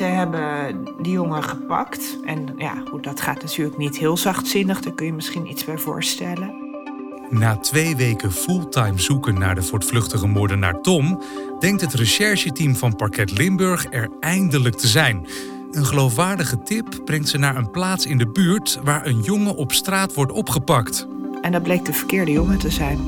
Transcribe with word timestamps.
Ze 0.00 0.06
hebben 0.06 0.84
die 1.02 1.12
jongen 1.12 1.42
gepakt. 1.42 2.18
En 2.24 2.54
ja, 2.56 2.82
goed, 2.88 3.04
dat 3.04 3.20
gaat 3.20 3.42
natuurlijk 3.42 3.76
niet 3.76 3.98
heel 3.98 4.16
zachtzinnig. 4.16 4.80
Daar 4.80 4.92
kun 4.94 5.06
je 5.06 5.12
misschien 5.12 5.50
iets 5.50 5.64
bij 5.64 5.78
voorstellen. 5.78 6.54
Na 7.30 7.56
twee 7.56 7.96
weken 7.96 8.32
fulltime 8.32 8.98
zoeken 8.98 9.38
naar 9.38 9.54
de 9.54 9.62
voortvluchtige 9.62 10.26
moordenaar 10.26 10.80
Tom, 10.80 11.22
denkt 11.58 11.80
het 11.80 11.94
rechercheteam 11.94 12.76
van 12.76 12.96
Parket 12.96 13.38
Limburg 13.38 13.86
er 13.90 14.08
eindelijk 14.20 14.76
te 14.76 14.86
zijn. 14.86 15.26
Een 15.70 15.86
geloofwaardige 15.86 16.62
tip 16.62 17.00
brengt 17.04 17.28
ze 17.28 17.38
naar 17.38 17.56
een 17.56 17.70
plaats 17.70 18.06
in 18.06 18.18
de 18.18 18.28
buurt 18.28 18.80
waar 18.84 19.06
een 19.06 19.20
jongen 19.20 19.56
op 19.56 19.72
straat 19.72 20.14
wordt 20.14 20.32
opgepakt. 20.32 21.06
En 21.42 21.52
dat 21.52 21.62
bleek 21.62 21.84
de 21.84 21.92
verkeerde 21.92 22.32
jongen 22.32 22.58
te 22.58 22.70
zijn. 22.70 22.98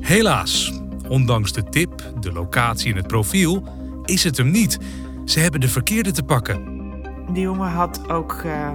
Helaas, 0.00 0.72
ondanks 1.08 1.52
de 1.52 1.64
tip, 1.64 2.12
de 2.20 2.32
locatie 2.32 2.90
en 2.90 2.96
het 2.96 3.06
profiel, 3.06 3.62
is 4.04 4.24
het 4.24 4.36
hem 4.36 4.50
niet. 4.50 4.78
Ze 5.28 5.40
hebben 5.40 5.60
de 5.60 5.68
verkeerde 5.68 6.10
te 6.10 6.22
pakken. 6.22 6.64
Die 7.32 7.42
jongen 7.42 7.70
had 7.70 8.10
ook 8.10 8.32
eh, 8.32 8.70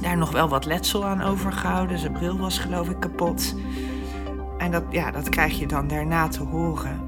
daar 0.00 0.16
nog 0.16 0.32
wel 0.32 0.48
wat 0.48 0.64
letsel 0.64 1.04
aan 1.04 1.22
overgehouden. 1.22 1.98
Zijn 1.98 2.12
bril 2.12 2.38
was 2.38 2.58
geloof 2.58 2.88
ik 2.88 3.00
kapot. 3.00 3.54
En 4.58 4.70
dat, 4.70 4.82
ja, 4.90 5.10
dat 5.10 5.28
krijg 5.28 5.58
je 5.58 5.66
dan 5.66 5.88
daarna 5.88 6.28
te 6.28 6.42
horen. 6.42 7.00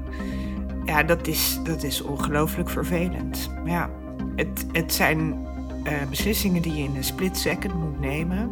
Ja, 0.85 1.03
dat 1.03 1.27
is, 1.27 1.59
dat 1.63 1.83
is 1.83 2.01
ongelooflijk 2.01 2.69
vervelend. 2.69 3.49
Maar 3.55 3.71
ja, 3.71 3.89
het, 4.35 4.65
het 4.71 4.93
zijn 4.93 5.47
eh, 5.83 5.93
beslissingen 6.09 6.61
die 6.61 6.75
je 6.75 6.83
in 6.83 6.95
een 6.95 7.03
split 7.03 7.37
second 7.37 7.73
moet 7.73 7.99
nemen. 7.99 8.49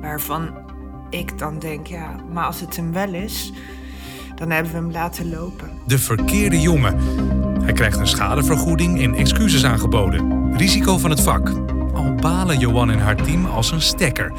Waarvan 0.00 0.50
ik 1.10 1.38
dan 1.38 1.58
denk, 1.58 1.86
ja, 1.86 2.16
maar 2.32 2.44
als 2.44 2.60
het 2.60 2.76
hem 2.76 2.92
wel 2.92 3.14
is, 3.14 3.52
dan 4.34 4.50
hebben 4.50 4.72
we 4.72 4.78
hem 4.78 4.90
laten 4.90 5.30
lopen. 5.30 5.70
De 5.86 5.98
verkeerde 5.98 6.60
jongen. 6.60 7.41
Hij 7.62 7.72
krijgt 7.72 7.98
een 7.98 8.06
schadevergoeding 8.06 9.02
en 9.02 9.14
excuses 9.14 9.64
aangeboden. 9.64 10.52
Risico 10.56 10.98
van 10.98 11.10
het 11.10 11.20
vak. 11.20 11.48
Al 11.94 12.14
balen 12.14 12.58
Johan 12.58 12.90
en 12.90 12.98
haar 12.98 13.16
team 13.16 13.46
als 13.46 13.70
een 13.70 13.82
stekker. 13.82 14.32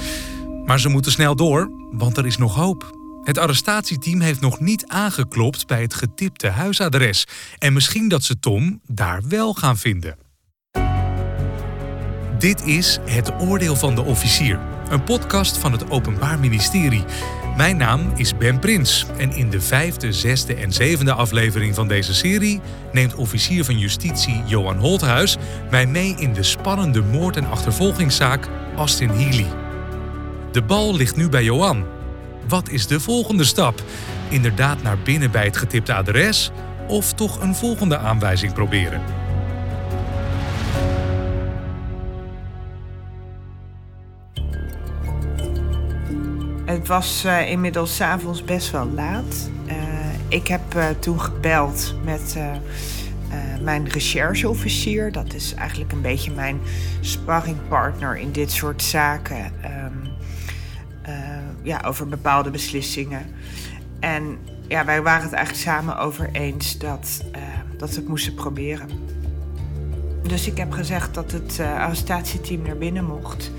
Maar 0.66 0.80
ze 0.80 0.90
moeten 0.90 1.12
snel 1.12 1.36
door, 1.36 1.72
want 1.92 2.18
er 2.18 2.26
is 2.26 2.38
nog 2.38 2.56
hoop. 2.56 2.98
Het 3.24 3.38
arrestatieteam 3.38 4.20
heeft 4.20 4.42
nog 4.42 4.60
niet 4.60 4.88
aangeklopt 4.88 5.68
bij 5.68 5.82
het 5.82 5.94
getipte 5.94 6.48
huisadres. 6.48 7.28
En 7.58 7.74
misschien 7.74 8.08
dat 8.08 8.24
ze 8.24 8.40
Tom 8.40 8.82
daar 8.86 9.22
wel 9.28 9.54
gaan 9.54 9.78
vinden. 9.78 10.18
Dit 12.38 12.66
is 12.66 13.00
Het 13.06 13.32
Oordeel 13.40 13.76
van 13.76 13.96
de 13.96 14.04
Officier, 14.04 14.60
een 14.90 15.04
podcast 15.04 15.58
van 15.58 15.72
het 15.72 15.90
Openbaar 15.90 16.40
Ministerie. 16.40 17.04
Mijn 17.58 17.78
naam 17.78 18.12
is 18.16 18.38
Ben 18.38 18.60
Prins 18.60 19.06
en 19.18 19.32
in 19.32 19.50
de 19.50 19.62
vijfde, 19.62 20.14
zesde 20.14 20.56
en 20.56 20.72
zevende 20.72 21.14
aflevering 21.14 21.76
van 21.76 21.88
deze 21.88 22.14
serie 22.14 22.62
neemt 22.92 23.16
officier 23.16 23.66
van 23.66 23.78
justitie 23.78 24.44
Johan 24.46 24.78
Holthuis 24.78 25.38
mij 25.72 25.86
mee 25.86 26.16
in 26.18 26.34
de 26.34 26.44
spannende 26.44 27.02
moord- 27.02 27.38
en 27.38 27.50
achtervolgingszaak 27.50 28.48
Austin 28.76 29.10
Healy. 29.10 29.46
De 30.52 30.62
bal 30.62 30.96
ligt 30.96 31.16
nu 31.16 31.30
bij 31.30 31.44
Johan. 31.44 31.86
Wat 32.48 32.70
is 32.70 32.88
de 32.88 33.00
volgende 33.00 33.44
stap? 33.44 33.84
Inderdaad 34.30 34.82
naar 34.82 34.98
binnen 34.98 35.32
bij 35.32 35.46
het 35.46 35.58
getipte 35.58 35.94
adres 35.94 36.52
of 36.88 37.14
toch 37.14 37.42
een 37.42 37.56
volgende 37.56 37.98
aanwijzing 37.98 38.54
proberen? 38.54 39.23
Het 46.74 46.88
was 46.88 47.26
uh, 47.26 47.50
inmiddels 47.50 48.02
avonds 48.02 48.44
best 48.44 48.72
wel 48.72 48.90
laat. 48.90 49.50
Uh, 49.68 49.74
ik 50.28 50.48
heb 50.48 50.76
uh, 50.76 50.86
toen 51.00 51.22
gebeld 51.22 51.96
met 52.04 52.38
mijn 53.62 53.88
rechercheofficier. 53.88 55.12
Dat 55.12 55.34
is 55.34 55.54
eigenlijk 55.54 55.92
een 55.92 56.02
beetje 56.02 56.32
mijn 56.32 56.60
sparringpartner 57.02 58.18
in 58.18 58.32
dit 58.32 58.52
soort 58.52 58.82
zaken. 58.82 59.52
Um, 59.66 60.12
ja, 61.64 61.82
over 61.86 62.08
bepaalde 62.08 62.50
beslissingen. 62.50 63.26
En 64.00 64.38
ja, 64.68 64.86
wij 64.86 65.02
waren 65.02 65.24
het 65.24 65.34
eigenlijk 65.34 65.66
samen 65.66 65.98
over 65.98 66.30
eens 66.32 66.78
dat, 66.78 67.24
dat 67.78 67.90
we 67.90 67.96
het 67.96 68.08
moesten 68.08 68.34
proberen. 68.34 68.90
Dus 70.22 70.48
ik 70.48 70.58
heb 70.58 70.72
gezegd 70.72 71.14
dat 71.14 71.32
het 71.32 71.60
arrestatieteam 71.60 72.62
naar 72.62 72.78
binnen 72.78 73.06
mocht. 73.06 73.52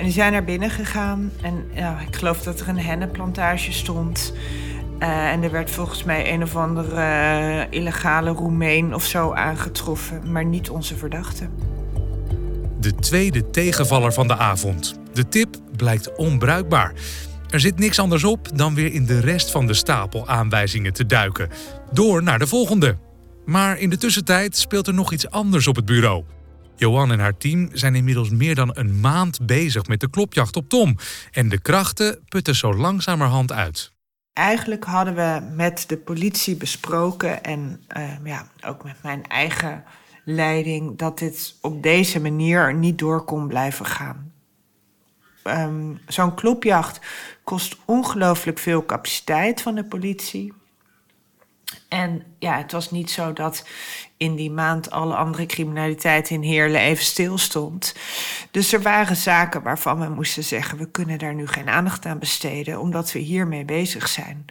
En 0.00 0.06
die 0.06 0.14
zijn 0.14 0.32
naar 0.32 0.44
binnen 0.44 0.70
gegaan. 0.70 1.32
En 1.42 1.64
ja, 1.74 1.98
ik 2.08 2.16
geloof 2.16 2.42
dat 2.42 2.60
er 2.60 2.68
een 2.68 2.78
hennenplantage 2.78 3.72
stond. 3.72 4.32
Uh, 4.98 5.30
en 5.30 5.42
er 5.42 5.50
werd 5.50 5.70
volgens 5.70 6.04
mij 6.04 6.32
een 6.32 6.42
of 6.42 6.56
andere 6.56 6.96
uh, 6.96 7.62
illegale 7.70 8.30
Roemeen 8.30 8.94
of 8.94 9.04
zo 9.04 9.32
aangetroffen. 9.32 10.32
Maar 10.32 10.44
niet 10.44 10.70
onze 10.70 10.96
verdachte. 10.96 11.48
De 12.78 12.94
tweede 12.94 13.50
tegenvaller 13.50 14.12
van 14.12 14.28
de 14.28 14.36
avond. 14.36 14.98
De 15.12 15.28
tip 15.28 15.56
blijkt 15.76 16.16
onbruikbaar. 16.16 16.92
Er 17.48 17.60
zit 17.60 17.78
niks 17.78 17.98
anders 17.98 18.24
op 18.24 18.58
dan 18.58 18.74
weer 18.74 18.92
in 18.92 19.06
de 19.06 19.20
rest 19.20 19.50
van 19.50 19.66
de 19.66 19.74
stapel 19.74 20.28
aanwijzingen 20.28 20.92
te 20.92 21.06
duiken. 21.06 21.48
Door 21.92 22.22
naar 22.22 22.38
de 22.38 22.46
volgende. 22.46 22.96
Maar 23.44 23.78
in 23.78 23.90
de 23.90 23.96
tussentijd 23.96 24.56
speelt 24.56 24.86
er 24.86 24.94
nog 24.94 25.12
iets 25.12 25.30
anders 25.30 25.66
op 25.66 25.76
het 25.76 25.84
bureau. 25.84 26.24
Johan 26.80 27.12
en 27.12 27.18
haar 27.18 27.36
team 27.36 27.68
zijn 27.72 27.94
inmiddels 27.94 28.30
meer 28.30 28.54
dan 28.54 28.70
een 28.72 29.00
maand 29.00 29.46
bezig 29.46 29.86
met 29.86 30.00
de 30.00 30.10
klopjacht 30.10 30.56
op 30.56 30.68
Tom. 30.68 30.96
En 31.32 31.48
de 31.48 31.60
krachten 31.60 32.24
putten 32.28 32.54
zo 32.54 32.74
langzamerhand 32.74 33.52
uit. 33.52 33.92
Eigenlijk 34.32 34.84
hadden 34.84 35.14
we 35.14 35.40
met 35.54 35.84
de 35.88 35.96
politie 35.96 36.56
besproken 36.56 37.42
en 37.42 37.82
uh, 37.96 38.10
ja, 38.24 38.46
ook 38.66 38.84
met 38.84 39.02
mijn 39.02 39.26
eigen 39.26 39.84
leiding 40.24 40.98
dat 40.98 41.18
dit 41.18 41.54
op 41.60 41.82
deze 41.82 42.20
manier 42.20 42.74
niet 42.74 42.98
door 42.98 43.24
kon 43.24 43.48
blijven 43.48 43.86
gaan. 43.86 44.32
Um, 45.44 46.00
Zo'n 46.06 46.34
klopjacht 46.34 47.00
kost 47.44 47.76
ongelooflijk 47.84 48.58
veel 48.58 48.86
capaciteit 48.86 49.62
van 49.62 49.74
de 49.74 49.84
politie. 49.84 50.52
En 51.88 52.22
ja, 52.38 52.56
het 52.56 52.72
was 52.72 52.90
niet 52.90 53.10
zo 53.10 53.32
dat 53.32 53.66
in 54.16 54.36
die 54.36 54.50
maand 54.50 54.90
alle 54.90 55.14
andere 55.14 55.46
criminaliteit 55.46 56.30
in 56.30 56.42
Heerlen 56.42 56.80
even 56.80 57.04
stilstond. 57.04 57.94
Dus 58.50 58.72
er 58.72 58.82
waren 58.82 59.16
zaken 59.16 59.62
waarvan 59.62 60.00
we 60.00 60.08
moesten 60.08 60.44
zeggen: 60.44 60.78
we 60.78 60.90
kunnen 60.90 61.18
daar 61.18 61.34
nu 61.34 61.46
geen 61.46 61.68
aandacht 61.68 62.06
aan 62.06 62.18
besteden, 62.18 62.80
omdat 62.80 63.12
we 63.12 63.18
hiermee 63.18 63.64
bezig 63.64 64.08
zijn. 64.08 64.44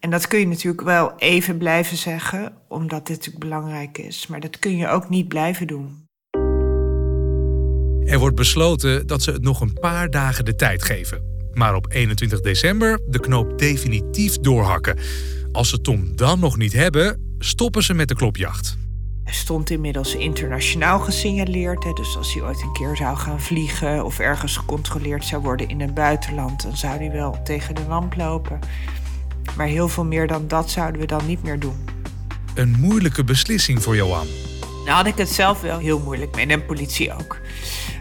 En 0.00 0.10
dat 0.10 0.26
kun 0.26 0.38
je 0.38 0.46
natuurlijk 0.46 0.82
wel 0.82 1.12
even 1.18 1.58
blijven 1.58 1.96
zeggen, 1.96 2.52
omdat 2.68 3.06
dit 3.06 3.16
natuurlijk 3.16 3.44
belangrijk 3.44 3.98
is. 3.98 4.26
Maar 4.26 4.40
dat 4.40 4.58
kun 4.58 4.76
je 4.76 4.88
ook 4.88 5.08
niet 5.08 5.28
blijven 5.28 5.66
doen. 5.66 6.04
Er 8.04 8.18
wordt 8.18 8.36
besloten 8.36 9.06
dat 9.06 9.22
ze 9.22 9.30
het 9.30 9.42
nog 9.42 9.60
een 9.60 9.78
paar 9.80 10.10
dagen 10.10 10.44
de 10.44 10.54
tijd 10.54 10.82
geven. 10.82 11.22
Maar 11.52 11.74
op 11.74 11.92
21 11.92 12.40
december 12.40 13.00
de 13.08 13.20
knoop 13.20 13.58
definitief 13.58 14.38
doorhakken. 14.38 14.98
Als 15.52 15.68
ze 15.68 15.80
Tom 15.80 16.16
dan 16.16 16.40
nog 16.40 16.56
niet 16.56 16.72
hebben, 16.72 17.34
stoppen 17.38 17.82
ze 17.82 17.94
met 17.94 18.08
de 18.08 18.14
klopjacht. 18.14 18.78
Hij 19.24 19.32
stond 19.32 19.70
inmiddels 19.70 20.14
internationaal 20.14 20.98
gesignaleerd. 20.98 21.84
Hè, 21.84 21.92
dus 21.92 22.16
als 22.16 22.34
hij 22.34 22.42
ooit 22.42 22.62
een 22.62 22.72
keer 22.72 22.96
zou 22.96 23.16
gaan 23.16 23.40
vliegen 23.40 24.04
of 24.04 24.18
ergens 24.18 24.56
gecontroleerd 24.56 25.24
zou 25.24 25.42
worden 25.42 25.68
in 25.68 25.80
het 25.80 25.94
buitenland, 25.94 26.62
dan 26.62 26.76
zou 26.76 26.96
hij 26.96 27.10
wel 27.10 27.42
tegen 27.44 27.74
de 27.74 27.84
lamp 27.88 28.16
lopen. 28.16 28.58
Maar 29.56 29.66
heel 29.66 29.88
veel 29.88 30.04
meer 30.04 30.26
dan 30.26 30.48
dat 30.48 30.70
zouden 30.70 31.00
we 31.00 31.06
dan 31.06 31.26
niet 31.26 31.42
meer 31.42 31.58
doen. 31.58 31.76
Een 32.54 32.76
moeilijke 32.78 33.24
beslissing 33.24 33.82
voor 33.82 33.96
Johan. 33.96 34.26
Nou 34.84 34.96
had 34.96 35.06
ik 35.06 35.16
het 35.16 35.28
zelf 35.28 35.60
wel 35.60 35.78
heel 35.78 35.98
moeilijk 35.98 36.34
mee 36.34 36.46
en 36.46 36.58
de 36.58 36.64
politie 36.64 37.12
ook. 37.12 37.39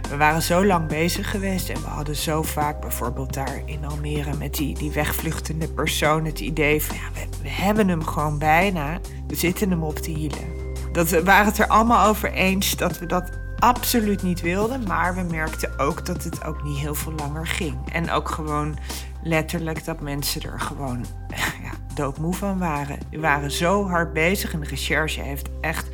We 0.09 0.17
waren 0.17 0.41
zo 0.41 0.65
lang 0.65 0.87
bezig 0.87 1.31
geweest 1.31 1.69
en 1.69 1.81
we 1.81 1.87
hadden 1.87 2.15
zo 2.15 2.41
vaak 2.43 2.81
bijvoorbeeld 2.81 3.33
daar 3.33 3.61
in 3.65 3.85
Almere 3.85 4.35
met 4.37 4.53
die, 4.53 4.77
die 4.77 4.91
wegvluchtende 4.91 5.67
persoon 5.67 6.25
het 6.25 6.39
idee 6.39 6.83
van 6.83 6.95
ja, 6.95 7.21
we, 7.41 7.49
hebben 7.49 7.87
hem 7.87 8.05
gewoon 8.05 8.37
bijna, 8.37 8.99
we 9.27 9.35
zitten 9.35 9.69
hem 9.69 9.83
op 9.83 10.03
de 10.03 10.11
hielen. 10.11 10.57
Dat 10.91 11.09
we 11.09 11.23
waren 11.23 11.45
het 11.45 11.57
er 11.57 11.67
allemaal 11.67 12.07
over 12.07 12.31
eens 12.31 12.75
dat 12.75 12.99
we 12.99 13.05
dat 13.05 13.29
absoluut 13.59 14.23
niet 14.23 14.41
wilden, 14.41 14.83
maar 14.87 15.15
we 15.15 15.21
merkten 15.21 15.79
ook 15.79 16.05
dat 16.05 16.23
het 16.23 16.43
ook 16.43 16.63
niet 16.63 16.77
heel 16.77 16.95
veel 16.95 17.13
langer 17.13 17.47
ging. 17.47 17.77
En 17.91 18.11
ook 18.11 18.29
gewoon 18.29 18.77
letterlijk 19.23 19.85
dat 19.85 20.01
mensen 20.01 20.41
er 20.41 20.59
gewoon 20.59 21.05
ja, 21.63 21.71
doodmoe 21.93 22.33
van 22.33 22.59
waren. 22.59 22.97
We 23.11 23.19
waren 23.19 23.51
zo 23.51 23.87
hard 23.87 24.13
bezig 24.13 24.53
en 24.53 24.59
de 24.59 24.67
recherche 24.67 25.21
heeft 25.21 25.49
echt 25.61 25.87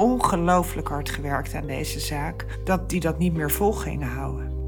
ongelooflijk 0.00 0.88
hard 0.88 1.10
gewerkt 1.10 1.54
aan 1.54 1.66
deze 1.66 2.00
zaak, 2.00 2.46
dat 2.64 2.90
die 2.90 3.00
dat 3.00 3.18
niet 3.18 3.34
meer 3.34 3.50
vol 3.50 3.72
gingen 3.72 4.08
houden. 4.08 4.58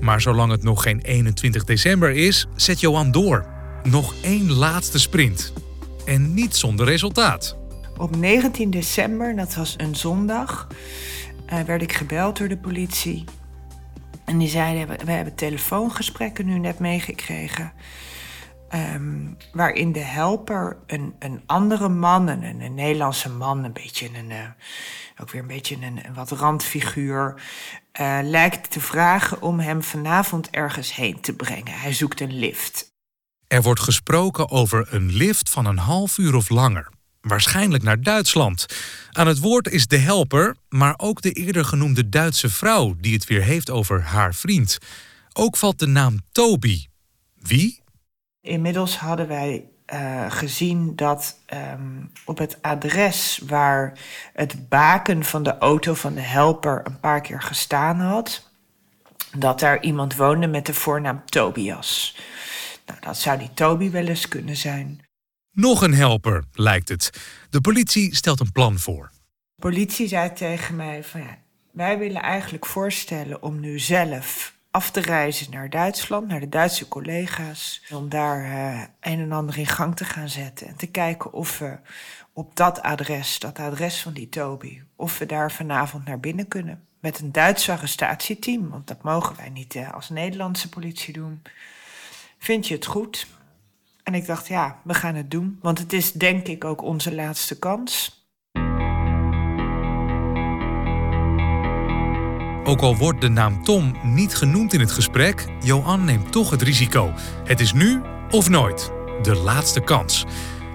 Maar 0.00 0.20
zolang 0.20 0.50
het 0.50 0.62
nog 0.62 0.82
geen 0.82 1.00
21 1.00 1.64
december 1.64 2.10
is, 2.10 2.46
zet 2.56 2.80
Johan 2.80 3.10
door. 3.10 3.46
Nog 3.82 4.14
één 4.22 4.52
laatste 4.52 4.98
sprint. 5.00 5.52
En 6.04 6.34
niet 6.34 6.56
zonder 6.56 6.86
resultaat. 6.86 7.56
Op 7.96 8.16
19 8.16 8.70
december, 8.70 9.36
dat 9.36 9.54
was 9.54 9.74
een 9.76 9.96
zondag, 9.96 10.66
uh, 11.52 11.60
werd 11.60 11.82
ik 11.82 11.92
gebeld 11.92 12.38
door 12.38 12.48
de 12.48 12.58
politie. 12.58 13.24
En 14.24 14.38
die 14.38 14.48
zeiden, 14.48 14.98
we 15.04 15.12
hebben 15.12 15.34
telefoongesprekken 15.34 16.46
nu 16.46 16.58
net 16.58 16.78
meegekregen. 16.78 17.72
Ehm, 18.74 19.26
waarin 19.52 19.92
de 19.92 20.00
helper 20.00 20.76
een, 20.86 21.14
een 21.18 21.42
andere 21.46 21.88
man, 21.88 22.28
een, 22.28 22.60
een 22.60 22.74
Nederlandse 22.74 23.30
man, 23.30 23.64
een 23.64 23.72
beetje 23.72 24.08
een, 24.18 24.30
uh, 24.30 24.38
ook 25.20 25.30
weer 25.30 25.40
een 25.40 25.46
beetje 25.46 25.76
een, 25.80 26.14
wat 26.14 26.30
randfiguur, 26.30 27.42
uh, 28.00 28.18
lijkt 28.22 28.70
te 28.70 28.80
vragen 28.80 29.42
om 29.42 29.60
hem 29.60 29.82
vanavond 29.82 30.50
ergens 30.50 30.94
heen 30.94 31.20
te 31.20 31.34
brengen. 31.34 31.72
Hij 31.72 31.92
zoekt 31.92 32.20
een 32.20 32.38
lift. 32.38 32.92
Er 33.46 33.62
wordt 33.62 33.80
gesproken 33.80 34.50
over 34.50 34.86
een 34.90 35.12
lift 35.12 35.50
van 35.50 35.66
een 35.66 35.78
half 35.78 36.18
uur 36.18 36.34
of 36.34 36.48
langer. 36.48 36.88
Waarschijnlijk 37.20 37.82
naar 37.82 38.00
Duitsland. 38.00 38.66
Aan 39.10 39.26
het 39.26 39.38
woord 39.38 39.68
is 39.68 39.86
de 39.86 39.98
helper, 39.98 40.56
maar 40.68 40.94
ook 40.96 41.22
de 41.22 41.32
eerder 41.32 41.64
genoemde 41.64 42.08
Duitse 42.08 42.48
vrouw 42.48 42.94
die 42.98 43.14
het 43.14 43.26
weer 43.26 43.42
heeft 43.42 43.70
over 43.70 44.02
haar 44.02 44.34
vriend. 44.34 44.78
Ook 45.32 45.56
valt 45.56 45.78
de 45.78 45.86
naam 45.86 46.20
Toby. 46.32 46.86
Wie? 47.34 47.82
Inmiddels 48.44 48.96
hadden 48.96 49.28
wij 49.28 49.64
uh, 49.92 50.30
gezien 50.30 50.96
dat 50.96 51.38
um, 51.72 52.10
op 52.24 52.38
het 52.38 52.62
adres 52.62 53.40
waar 53.46 53.98
het 54.32 54.68
baken 54.68 55.24
van 55.24 55.42
de 55.42 55.58
auto 55.58 55.94
van 55.94 56.14
de 56.14 56.20
helper 56.20 56.80
een 56.84 57.00
paar 57.00 57.20
keer 57.20 57.42
gestaan 57.42 58.00
had, 58.00 58.50
dat 59.36 59.60
daar 59.60 59.82
iemand 59.82 60.16
woonde 60.16 60.46
met 60.46 60.66
de 60.66 60.74
voornaam 60.74 61.22
Tobias. 61.24 62.16
Nou, 62.86 63.00
dat 63.00 63.18
zou 63.18 63.38
die 63.38 63.54
Toby 63.54 63.90
wel 63.90 64.06
eens 64.06 64.28
kunnen 64.28 64.56
zijn. 64.56 65.00
Nog 65.50 65.82
een 65.82 65.94
helper, 65.94 66.44
lijkt 66.52 66.88
het. 66.88 67.10
De 67.50 67.60
politie 67.60 68.14
stelt 68.14 68.40
een 68.40 68.52
plan 68.52 68.78
voor. 68.78 69.10
De 69.54 69.62
politie 69.62 70.08
zei 70.08 70.32
tegen 70.32 70.76
mij 70.76 71.04
van 71.04 71.20
ja, 71.20 71.38
wij 71.72 71.98
willen 71.98 72.22
eigenlijk 72.22 72.66
voorstellen 72.66 73.42
om 73.42 73.60
nu 73.60 73.78
zelf 73.78 74.53
af 74.74 74.90
te 74.90 75.00
reizen 75.00 75.50
naar 75.50 75.70
Duitsland, 75.70 76.28
naar 76.28 76.40
de 76.40 76.48
Duitse 76.48 76.88
collega's. 76.88 77.82
Om 77.90 78.08
daar 78.08 78.44
uh, 78.44 78.80
een 79.00 79.20
en 79.20 79.32
ander 79.32 79.58
in 79.58 79.66
gang 79.66 79.96
te 79.96 80.04
gaan 80.04 80.28
zetten. 80.28 80.66
En 80.66 80.76
te 80.76 80.86
kijken 80.86 81.32
of 81.32 81.58
we 81.58 81.78
op 82.32 82.56
dat 82.56 82.82
adres, 82.82 83.38
dat 83.38 83.58
adres 83.58 84.02
van 84.02 84.12
die 84.12 84.28
Toby, 84.28 84.82
of 84.96 85.18
we 85.18 85.26
daar 85.26 85.52
vanavond 85.52 86.04
naar 86.04 86.20
binnen 86.20 86.48
kunnen. 86.48 86.84
Met 87.00 87.20
een 87.20 87.32
Duits 87.32 87.70
arrestatieteam, 87.70 88.68
want 88.68 88.86
dat 88.86 89.02
mogen 89.02 89.36
wij 89.36 89.48
niet 89.48 89.74
uh, 89.74 89.92
als 89.92 90.08
Nederlandse 90.08 90.68
politie 90.68 91.12
doen. 91.12 91.42
Vind 92.38 92.68
je 92.68 92.74
het 92.74 92.86
goed? 92.86 93.26
En 94.02 94.14
ik 94.14 94.26
dacht, 94.26 94.48
ja, 94.48 94.80
we 94.84 94.94
gaan 94.94 95.14
het 95.14 95.30
doen. 95.30 95.58
Want 95.62 95.78
het 95.78 95.92
is 95.92 96.12
denk 96.12 96.46
ik 96.46 96.64
ook 96.64 96.82
onze 96.82 97.14
laatste 97.14 97.58
kans. 97.58 98.23
Ook 102.66 102.80
al 102.80 102.96
wordt 102.96 103.20
de 103.20 103.28
naam 103.28 103.62
Tom 103.62 103.96
niet 104.02 104.36
genoemd 104.36 104.72
in 104.72 104.80
het 104.80 104.92
gesprek, 104.92 105.44
Johan 105.60 106.04
neemt 106.04 106.32
toch 106.32 106.50
het 106.50 106.62
risico. 106.62 107.12
Het 107.44 107.60
is 107.60 107.72
nu 107.72 108.02
of 108.30 108.48
nooit. 108.48 108.92
De 109.22 109.34
laatste 109.34 109.80
kans. 109.80 110.24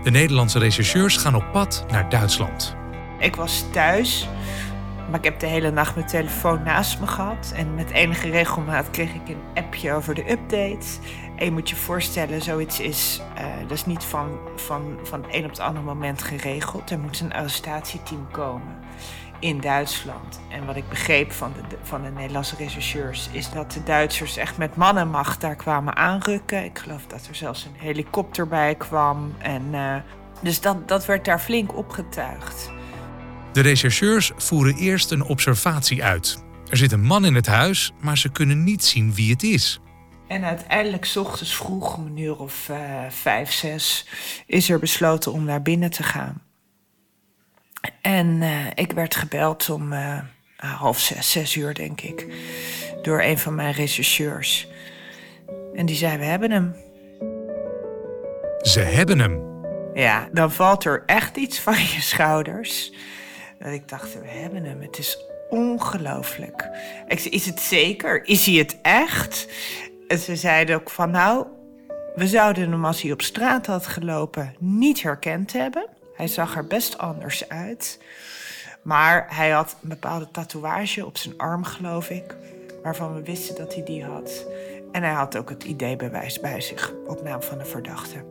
De 0.04 0.10
Nederlandse 0.10 0.60
rechercheurs 0.60 1.18
gaan 1.18 1.36
op 1.36 1.46
pad 1.52 1.86
naar 1.92 2.10
Duitsland. 2.10 2.76
Ik 3.20 3.36
was 3.36 3.66
thuis, 3.72 4.28
maar 5.10 5.20
ik 5.20 5.24
heb 5.24 5.40
de 5.40 5.46
hele 5.46 5.72
nacht 5.72 5.96
mijn 5.96 6.08
telefoon 6.08 6.64
naast 6.64 7.00
me 7.00 7.08
gehad. 7.08 7.54
En 7.56 7.76
met 7.76 7.90
enige 7.92 8.30
regelmaat 8.30 8.92
kreeg 8.92 9.14
ik 9.14 9.28
een 9.28 9.64
appje 9.64 9.94
over 9.94 10.16
de 10.16 10.32
updates. 10.32 11.00
En 11.36 11.46
je 11.46 11.52
moet 11.52 11.70
je 11.70 11.76
voorstellen, 11.76 12.42
zoiets 12.42 12.80
is, 12.80 13.22
uh, 13.38 13.44
dat 13.62 13.78
is 13.78 13.86
niet 13.86 14.04
van, 14.04 14.38
van, 14.56 15.00
van 15.04 15.26
een 15.32 15.44
op 15.44 15.50
het 15.50 15.60
andere 15.60 15.86
moment 15.86 16.24
geregeld. 16.24 16.92
Er 16.92 17.00
moet 17.00 17.20
een 17.20 17.34
arrestatieteam 17.34 18.28
komen 18.32 18.78
in 19.40 19.62
Duitsland. 19.62 20.40
En 20.50 20.66
wat 20.66 20.76
ik 20.76 20.90
begreep 20.90 21.32
van 21.32 21.54
de, 21.54 21.78
van 21.84 22.02
de 22.02 22.10
Nederlandse 22.10 22.56
rechercheurs 22.56 23.30
is 23.32 23.52
dat 23.52 23.72
de 23.72 23.84
Duitsers 23.84 24.38
echt 24.38 24.58
met 24.58 24.76
mannenmacht 24.76 25.42
daar 25.42 25.56
kwamen 25.56 25.96
aanrukken. 25.96 26.64
Ik 26.64 26.80
geloof 26.80 27.06
dat 27.08 27.28
er 27.28 27.36
zelfs 27.36 27.66
een 27.66 27.76
helikopter 27.78 28.48
bij 28.48 28.76
kwam. 28.76 29.34
En, 29.38 29.64
uh, 29.72 29.96
dus 30.42 30.62
dat, 30.62 30.88
dat 30.88 31.06
werd 31.06 31.26
daar 31.26 31.40
flink 31.40 31.78
opgetuigd. 31.78 32.72
De 33.52 33.62
rechercheurs 33.62 34.32
voeren 34.36 34.76
eerst 34.76 35.12
een 35.12 35.24
observatie 35.24 36.04
uit. 36.04 36.44
Er 36.70 36.78
zit 36.78 36.92
een 36.92 37.06
man 37.06 37.26
in 37.26 37.36
het 37.36 37.48
huis, 37.48 37.92
maar 38.00 38.18
ze 38.18 38.32
kunnen 38.32 38.64
niet 38.64 38.86
zien 38.86 39.14
wie 39.14 39.32
het 39.32 39.44
is. 39.44 39.80
En 40.28 40.44
uiteindelijk, 40.44 41.06
s 41.06 41.16
ochtends 41.16 41.56
vroeg, 41.56 41.98
om 41.98 42.06
een 42.06 42.18
uur 42.18 42.40
of 42.40 42.70
uh, 42.70 42.78
vijf, 43.10 43.52
zes, 43.52 44.06
is 44.46 44.70
er 44.70 44.80
besloten 44.80 45.32
om 45.32 45.44
naar 45.44 45.62
binnen 45.62 45.90
te 45.90 46.04
gaan. 46.04 46.42
En 48.02 48.28
uh, 48.42 48.66
ik 48.74 48.92
werd 48.92 49.16
gebeld 49.16 49.70
om 49.70 49.94
uh, 49.94 50.20
half 50.56 51.00
zes, 51.00 51.32
zes 51.32 51.56
uur 51.56 51.74
denk 51.74 52.02
ik, 52.02 52.28
door 53.02 53.22
een 53.22 53.38
van 53.38 53.56
mijn 53.56 53.74
rechercheurs. 53.74 54.68
En 55.74 55.86
die 55.86 55.96
zei: 55.96 56.18
We 56.18 56.26
hebben 56.26 56.52
hem. 56.52 56.76
Ze 58.62 58.80
hebben 58.80 59.20
hem. 59.20 59.48
Ja, 59.94 60.30
dan 60.32 60.52
valt 60.52 60.86
er 60.86 61.04
echt 61.06 61.38
iets 61.38 61.60
van 61.60 61.74
je 61.74 62.02
schouders. 62.02 62.94
Dat 63.60 63.74
ik 63.74 63.88
dacht: 63.88 64.20
We 64.20 64.28
hebben 64.28 64.64
hem. 64.64 64.82
Het 64.82 64.98
is 64.98 65.18
ongelooflijk. 65.50 66.70
Ik 67.08 67.20
zei: 67.20 67.34
Is 67.34 67.46
het 67.46 67.60
zeker? 67.60 68.26
Is 68.28 68.46
hij 68.46 68.56
het 68.56 68.78
echt? 68.82 69.48
En 70.08 70.18
ze 70.18 70.36
zeiden 70.36 70.76
ook 70.76 70.90
van: 70.90 71.12
Nou, 71.12 71.46
we 72.16 72.28
zouden 72.28 72.72
hem 72.72 72.86
als 72.86 73.02
hij 73.02 73.12
op 73.12 73.22
straat 73.22 73.66
had 73.66 73.88
gelopen 73.88 74.56
niet 74.60 75.02
herkend 75.02 75.54
hebben. 75.54 75.98
Hij 76.20 76.28
zag 76.28 76.56
er 76.56 76.66
best 76.66 76.98
anders 76.98 77.50
uit. 77.50 78.00
Maar 78.82 79.26
hij 79.30 79.50
had 79.50 79.76
een 79.84 79.90
bepaalde 79.90 80.28
tatoeage 80.32 81.06
op 81.06 81.18
zijn 81.18 81.38
arm, 81.38 81.64
geloof 81.64 82.10
ik. 82.10 82.36
Waarvan 82.84 83.14
we 83.14 83.24
wisten 83.24 83.56
dat 83.56 83.74
hij 83.74 83.84
die 83.84 84.04
had. 84.04 84.46
En 84.92 85.04
hij 85.04 85.14
had 85.14 85.38
ook 85.38 85.50
het 85.50 85.64
ID-bewijs 85.64 86.40
bij 86.40 86.62
zich 86.62 86.94
op 87.08 87.24
naam 87.24 87.42
van 87.42 87.58
de 87.58 87.66
verdachte. 87.66 88.26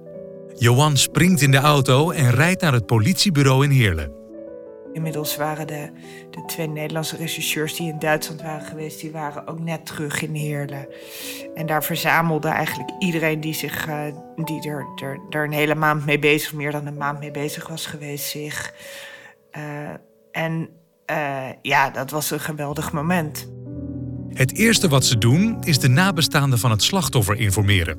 Johan 0.55 0.96
springt 0.96 1.40
in 1.40 1.50
de 1.50 1.58
auto 1.58 2.11
en 2.11 2.31
rijdt 2.31 2.61
naar 2.61 2.73
het 2.73 2.87
politiebureau 2.87 3.64
in 3.64 3.70
Heerlen. 3.70 4.18
Inmiddels 4.93 5.37
waren 5.37 5.67
de, 5.67 5.90
de 6.31 6.44
twee 6.46 6.69
Nederlandse 6.69 7.17
rechercheurs 7.17 7.76
die 7.76 7.93
in 7.93 7.99
Duitsland 7.99 8.43
waren 8.43 8.67
geweest, 8.67 9.00
die 9.00 9.11
waren 9.11 9.46
ook 9.46 9.61
net 9.61 9.87
terug 9.87 10.23
in 10.23 10.35
Heerlen. 10.35 10.87
En 11.55 11.67
daar 11.67 11.85
verzamelde 11.85 12.49
eigenlijk 12.49 12.90
iedereen 12.99 13.40
die, 13.40 13.55
zich, 13.55 13.88
uh, 13.88 14.00
die 14.37 14.69
er, 14.69 14.87
er, 15.31 15.44
een 15.44 15.52
hele 15.52 15.75
maand 15.75 16.06
mee 16.06 16.19
bezig, 16.19 16.52
meer 16.52 16.73
dan 16.73 16.87
een 16.87 16.96
maand 16.96 17.19
mee 17.19 17.31
bezig 17.31 17.69
was 17.69 17.87
geweest, 17.87 18.29
zich. 18.29 18.75
Uh, 19.56 19.62
en 20.32 20.69
uh, 21.11 21.46
ja, 21.62 21.90
dat 21.90 22.11
was 22.11 22.31
een 22.31 22.40
geweldig 22.40 22.93
moment. 22.93 23.49
Het 24.32 24.56
eerste 24.56 24.88
wat 24.88 25.05
ze 25.05 25.19
doen 25.19 25.56
is 25.64 25.79
de 25.79 25.88
nabestaanden 25.88 26.58
van 26.58 26.70
het 26.70 26.82
slachtoffer 26.82 27.37
informeren. 27.37 27.99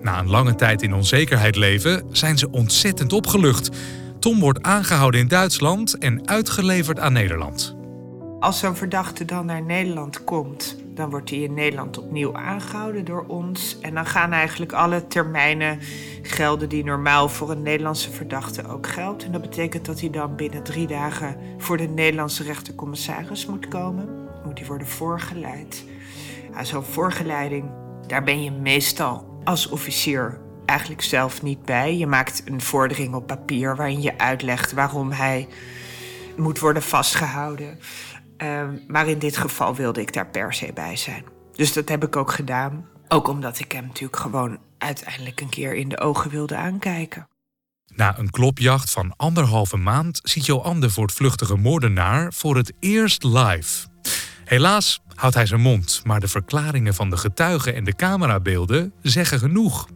Na 0.00 0.18
een 0.18 0.30
lange 0.30 0.54
tijd 0.54 0.82
in 0.82 0.94
onzekerheid 0.94 1.56
leven 1.56 2.04
zijn 2.10 2.38
ze 2.38 2.50
ontzettend 2.50 3.12
opgelucht. 3.12 3.76
Tom 4.22 4.40
wordt 4.40 4.62
aangehouden 4.62 5.20
in 5.20 5.28
Duitsland 5.28 5.98
en 5.98 6.28
uitgeleverd 6.28 6.98
aan 6.98 7.12
Nederland. 7.12 7.76
Als 8.40 8.58
zo'n 8.58 8.76
verdachte 8.76 9.24
dan 9.24 9.46
naar 9.46 9.62
Nederland 9.62 10.24
komt, 10.24 10.76
dan 10.94 11.10
wordt 11.10 11.30
hij 11.30 11.38
in 11.38 11.54
Nederland 11.54 11.98
opnieuw 11.98 12.34
aangehouden 12.34 13.04
door 13.04 13.24
ons. 13.26 13.78
En 13.80 13.94
dan 13.94 14.06
gaan 14.06 14.32
eigenlijk 14.32 14.72
alle 14.72 15.06
termijnen 15.06 15.78
gelden 16.22 16.68
die 16.68 16.84
normaal 16.84 17.28
voor 17.28 17.50
een 17.50 17.62
Nederlandse 17.62 18.10
verdachte 18.10 18.68
ook 18.68 18.86
geldt. 18.86 19.24
En 19.24 19.32
dat 19.32 19.40
betekent 19.40 19.84
dat 19.84 20.00
hij 20.00 20.10
dan 20.10 20.36
binnen 20.36 20.62
drie 20.62 20.86
dagen 20.86 21.36
voor 21.58 21.76
de 21.76 21.88
Nederlandse 21.88 22.42
rechtercommissaris 22.42 23.46
moet 23.46 23.68
komen. 23.68 24.08
Moet 24.44 24.58
hij 24.58 24.68
worden 24.68 24.86
voorgeleid. 24.86 25.84
Ja, 26.52 26.64
Zo'n 26.64 26.84
voorgeleiding, 26.84 27.70
daar 28.06 28.24
ben 28.24 28.42
je 28.42 28.50
meestal 28.50 29.40
als 29.44 29.68
officier 29.68 30.40
eigenlijk 30.72 31.02
zelf 31.02 31.42
niet 31.42 31.64
bij. 31.64 31.96
Je 31.96 32.06
maakt 32.06 32.42
een 32.44 32.60
vordering 32.60 33.14
op 33.14 33.26
papier 33.26 33.76
waarin 33.76 34.02
je 34.02 34.18
uitlegt 34.18 34.72
waarom 34.72 35.10
hij 35.10 35.48
moet 36.36 36.58
worden 36.58 36.82
vastgehouden. 36.82 37.78
Uh, 38.38 38.62
maar 38.86 39.08
in 39.08 39.18
dit 39.18 39.36
geval 39.36 39.74
wilde 39.74 40.00
ik 40.00 40.12
daar 40.12 40.26
per 40.26 40.52
se 40.52 40.72
bij 40.74 40.96
zijn. 40.96 41.24
Dus 41.52 41.72
dat 41.72 41.88
heb 41.88 42.04
ik 42.04 42.16
ook 42.16 42.32
gedaan. 42.32 42.88
Ook 43.08 43.28
omdat 43.28 43.58
ik 43.58 43.72
hem 43.72 43.86
natuurlijk 43.86 44.16
gewoon 44.16 44.58
uiteindelijk 44.78 45.40
een 45.40 45.48
keer 45.48 45.74
in 45.74 45.88
de 45.88 46.00
ogen 46.00 46.30
wilde 46.30 46.56
aankijken. 46.56 47.28
Na 47.94 48.18
een 48.18 48.30
klopjacht 48.30 48.90
van 48.90 49.14
anderhalve 49.16 49.76
maand 49.76 50.20
ziet 50.22 50.46
Johan 50.46 50.80
de 50.80 50.90
voortvluchtige 50.90 51.56
moordenaar 51.56 52.32
voor 52.32 52.56
het 52.56 52.72
eerst 52.80 53.24
live. 53.24 53.86
Helaas 54.44 55.00
houdt 55.14 55.34
hij 55.34 55.46
zijn 55.46 55.60
mond, 55.60 56.00
maar 56.04 56.20
de 56.20 56.28
verklaringen 56.28 56.94
van 56.94 57.10
de 57.10 57.16
getuigen 57.16 57.74
en 57.74 57.84
de 57.84 57.94
camerabeelden 57.94 58.92
zeggen 59.02 59.38
genoeg. 59.38 59.88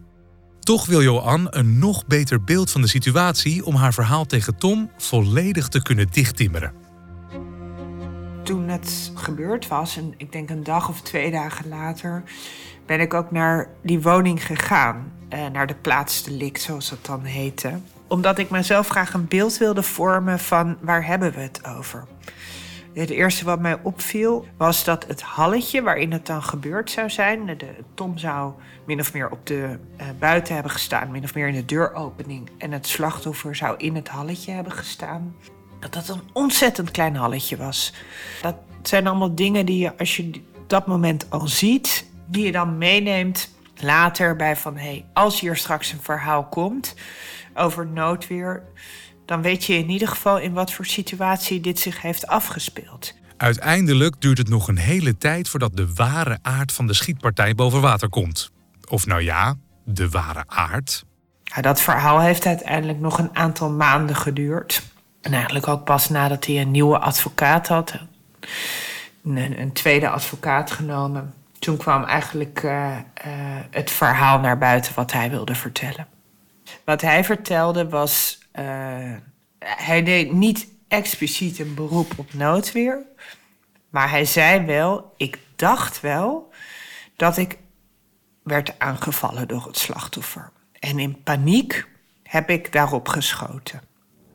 Toch 0.66 0.86
wil 0.86 1.02
Johan 1.02 1.46
een 1.50 1.78
nog 1.78 2.06
beter 2.06 2.44
beeld 2.44 2.70
van 2.70 2.80
de 2.80 2.88
situatie 2.88 3.64
om 3.64 3.74
haar 3.74 3.94
verhaal 3.94 4.24
tegen 4.24 4.56
Tom 4.56 4.90
volledig 4.96 5.68
te 5.68 5.82
kunnen 5.82 6.06
dichttimmeren. 6.10 6.72
Toen 8.42 8.68
het 8.68 9.12
gebeurd 9.14 9.68
was, 9.68 9.96
en 9.96 10.14
ik 10.16 10.32
denk 10.32 10.50
een 10.50 10.64
dag 10.64 10.88
of 10.88 11.00
twee 11.00 11.30
dagen 11.30 11.68
later, 11.68 12.22
ben 12.86 13.00
ik 13.00 13.14
ook 13.14 13.30
naar 13.30 13.68
die 13.82 14.02
woning 14.02 14.46
gegaan. 14.46 15.12
Eh, 15.28 15.46
naar 15.52 15.66
de 15.66 15.74
plaatsdelict, 15.74 16.60
zoals 16.60 16.88
dat 16.88 17.06
dan 17.06 17.24
heette. 17.24 17.78
Omdat 18.08 18.38
ik 18.38 18.50
mezelf 18.50 18.88
graag 18.88 19.14
een 19.14 19.28
beeld 19.28 19.58
wilde 19.58 19.82
vormen 19.82 20.38
van 20.38 20.76
waar 20.80 21.06
hebben 21.06 21.32
we 21.32 21.40
het 21.40 21.64
over. 21.64 22.04
Het 23.00 23.10
eerste 23.10 23.44
wat 23.44 23.60
mij 23.60 23.78
opviel 23.82 24.46
was 24.56 24.84
dat 24.84 25.06
het 25.06 25.22
halletje 25.22 25.82
waarin 25.82 26.12
het 26.12 26.26
dan 26.26 26.42
gebeurd 26.42 26.90
zou 26.90 27.10
zijn. 27.10 27.46
De, 27.46 27.68
Tom 27.94 28.18
zou 28.18 28.52
min 28.86 29.00
of 29.00 29.12
meer 29.12 29.30
op 29.30 29.46
de 29.46 29.78
uh, 30.00 30.06
buiten 30.18 30.54
hebben 30.54 30.72
gestaan, 30.72 31.10
min 31.10 31.24
of 31.24 31.34
meer 31.34 31.48
in 31.48 31.54
de 31.54 31.64
deuropening. 31.64 32.50
En 32.58 32.72
het 32.72 32.86
slachtoffer 32.86 33.56
zou 33.56 33.76
in 33.76 33.94
het 33.94 34.08
halletje 34.08 34.52
hebben 34.52 34.72
gestaan. 34.72 35.36
Dat 35.80 35.92
dat 35.92 36.08
een 36.08 36.22
ontzettend 36.32 36.90
klein 36.90 37.16
halletje 37.16 37.56
was. 37.56 37.92
Dat 38.42 38.56
zijn 38.82 39.06
allemaal 39.06 39.34
dingen 39.34 39.66
die 39.66 39.78
je, 39.78 39.98
als 39.98 40.16
je 40.16 40.30
dat 40.66 40.86
moment 40.86 41.30
al 41.30 41.48
ziet, 41.48 42.10
die 42.26 42.44
je 42.44 42.52
dan 42.52 42.78
meeneemt 42.78 43.54
later 43.76 44.36
bij 44.36 44.56
van 44.56 44.76
hé, 44.76 44.82
hey, 44.82 45.06
als 45.12 45.40
hier 45.40 45.56
straks 45.56 45.92
een 45.92 46.02
verhaal 46.02 46.44
komt 46.44 46.94
over 47.54 47.86
noodweer 47.86 48.62
dan 49.26 49.42
weet 49.42 49.64
je 49.64 49.74
in 49.74 49.90
ieder 49.90 50.08
geval 50.08 50.38
in 50.38 50.52
wat 50.52 50.72
voor 50.72 50.86
situatie 50.86 51.60
dit 51.60 51.78
zich 51.78 52.02
heeft 52.02 52.26
afgespeeld. 52.26 53.14
Uiteindelijk 53.36 54.20
duurt 54.20 54.38
het 54.38 54.48
nog 54.48 54.68
een 54.68 54.78
hele 54.78 55.18
tijd 55.18 55.48
voordat 55.48 55.76
de 55.76 55.94
ware 55.94 56.38
aard 56.42 56.72
van 56.72 56.86
de 56.86 56.94
schietpartij 56.94 57.54
boven 57.54 57.80
water 57.80 58.08
komt. 58.08 58.50
Of 58.88 59.06
nou 59.06 59.22
ja, 59.22 59.54
de 59.84 60.08
ware 60.08 60.44
aard. 60.46 61.04
Ja, 61.44 61.62
dat 61.62 61.80
verhaal 61.80 62.20
heeft 62.20 62.46
uiteindelijk 62.46 62.98
nog 63.00 63.18
een 63.18 63.36
aantal 63.36 63.70
maanden 63.70 64.16
geduurd. 64.16 64.82
En 65.20 65.32
eigenlijk 65.32 65.68
ook 65.68 65.84
pas 65.84 66.08
nadat 66.08 66.46
hij 66.46 66.60
een 66.60 66.70
nieuwe 66.70 66.98
advocaat 66.98 67.68
had. 67.68 67.94
Een, 69.24 69.60
een 69.60 69.72
tweede 69.72 70.08
advocaat 70.08 70.70
genomen. 70.70 71.34
Toen 71.58 71.76
kwam 71.76 72.04
eigenlijk 72.04 72.62
uh, 72.62 72.72
uh, 72.72 72.96
het 73.70 73.90
verhaal 73.90 74.40
naar 74.40 74.58
buiten 74.58 74.92
wat 74.94 75.12
hij 75.12 75.30
wilde 75.30 75.54
vertellen. 75.54 76.06
Wat 76.84 77.00
hij 77.00 77.24
vertelde 77.24 77.88
was 77.88 78.38
hij 79.58 80.02
deed 80.02 80.32
niet 80.32 80.68
expliciet 80.88 81.58
een 81.58 81.74
beroep 81.74 82.12
op 82.16 82.34
noodweer. 82.34 83.02
Maar 83.90 84.10
hij 84.10 84.24
zei 84.24 84.66
wel, 84.66 85.12
ik 85.16 85.38
dacht 85.56 86.00
wel 86.00 86.52
dat 87.16 87.36
ik 87.36 87.58
werd 88.42 88.78
aangevallen 88.78 89.48
door 89.48 89.66
het 89.66 89.78
slachtoffer. 89.78 90.50
En 90.78 90.98
in 90.98 91.22
paniek 91.22 91.88
heb 92.22 92.50
ik 92.50 92.72
daarop 92.72 93.08
geschoten. 93.08 93.80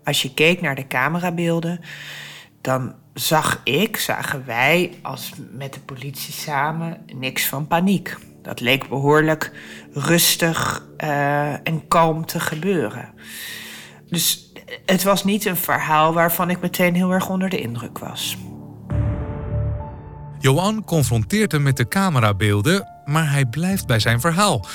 Als 0.04 0.22
je 0.22 0.34
keek 0.34 0.62
naar 0.62 0.76
de 0.76 0.88
camerabeelden, 0.88 1.80
dan 2.62 2.96
zag 3.14 3.62
ik, 3.64 3.98
zagen 3.98 4.46
wij 4.46 5.00
als 5.02 5.32
met 5.52 5.74
de 5.74 5.80
politie 5.80 6.34
samen 6.34 7.06
niks 7.14 7.46
van 7.46 7.68
paniek. 7.68 8.18
Dat 8.42 8.60
leek 8.60 8.90
behoorlijk 8.90 9.52
rustig 9.94 10.86
uh, 10.98 11.68
en 11.68 11.88
kalm 11.88 12.26
te 12.26 12.40
gebeuren. 12.40 13.14
Dus 14.12 14.52
het 14.86 15.04
was 15.04 15.24
niet 15.24 15.46
een 15.46 15.58
verhaal 15.58 16.14
waarvan 16.14 16.50
ik 16.50 16.62
meteen 16.62 16.96
heel 16.96 17.12
erg 17.12 17.30
onder 17.30 17.50
de 17.50 17.62
indruk 17.62 17.98
was. 18.00 18.38
Johan 20.40 20.84
confronteert 20.84 21.52
hem 21.52 21.62
met 21.62 21.78
de 21.78 21.88
camerabeelden, 21.88 22.88
maar 23.06 23.32
hij 23.32 23.46
blijft 23.46 23.88
bij 23.88 24.00
zijn 24.00 24.22
verhaal. 24.22 24.66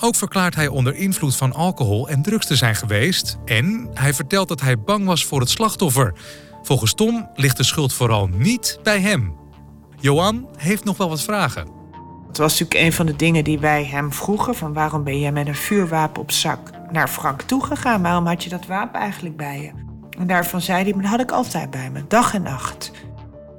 Ook 0.00 0.14
verklaart 0.14 0.54
hij 0.54 0.68
onder 0.68 0.94
invloed 0.94 1.36
van 1.36 1.52
alcohol 1.52 2.08
en 2.08 2.22
drugs 2.22 2.46
te 2.46 2.56
zijn 2.56 2.74
geweest. 2.74 3.38
En 3.44 3.90
hij 3.94 4.14
vertelt 4.14 4.48
dat 4.48 4.60
hij 4.60 4.78
bang 4.78 5.06
was 5.06 5.24
voor 5.24 5.40
het 5.40 5.50
slachtoffer. 5.50 6.14
Volgens 6.62 6.94
Tom 6.94 7.28
ligt 7.34 7.56
de 7.56 7.64
schuld 7.64 7.92
vooral 7.92 8.26
niet 8.26 8.78
bij 8.82 9.00
hem. 9.00 9.34
Johan 10.00 10.48
heeft 10.56 10.84
nog 10.84 10.96
wel 10.96 11.08
wat 11.08 11.22
vragen. 11.22 11.68
Het 12.28 12.36
was 12.36 12.58
natuurlijk 12.58 12.86
een 12.86 12.92
van 12.92 13.06
de 13.06 13.16
dingen 13.16 13.44
die 13.44 13.58
wij 13.58 13.84
hem 13.84 14.12
vroegen: 14.12 14.54
van 14.54 14.72
waarom 14.72 15.04
ben 15.04 15.20
jij 15.20 15.32
met 15.32 15.46
een 15.46 15.54
vuurwapen 15.54 16.22
op 16.22 16.30
zak 16.30 16.73
naar 16.92 17.08
Frank 17.08 17.42
toegegaan? 17.42 18.02
Waarom 18.02 18.26
had 18.26 18.44
je 18.44 18.50
dat 18.50 18.66
wapen 18.66 19.00
eigenlijk 19.00 19.36
bij 19.36 19.60
je? 19.60 19.72
En 20.18 20.26
daarvan 20.26 20.60
zei 20.60 20.82
hij: 20.82 20.92
maar 20.92 21.02
dat 21.02 21.10
had 21.10 21.20
ik 21.20 21.30
altijd 21.30 21.70
bij 21.70 21.90
me, 21.90 22.04
dag 22.08 22.34
en 22.34 22.42
nacht. 22.42 22.90